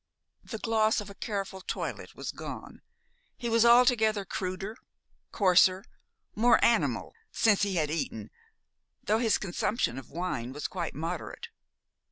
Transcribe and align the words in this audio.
The 0.43 0.57
gloss 0.57 0.99
of 0.99 1.11
a 1.11 1.13
careful 1.13 1.61
toilet 1.61 2.15
was 2.15 2.31
gone. 2.31 2.81
He 3.37 3.49
was 3.49 3.63
altogether 3.63 4.25
cruder, 4.25 4.75
coarser, 5.31 5.85
more 6.33 6.57
animal, 6.65 7.13
since 7.31 7.61
he 7.61 7.75
had 7.75 7.91
eaten, 7.91 8.31
though 9.03 9.19
his 9.19 9.37
consumption 9.37 9.99
of 9.99 10.09
wine 10.09 10.53
was 10.53 10.67
quite 10.67 10.95
moderate. 10.95 11.49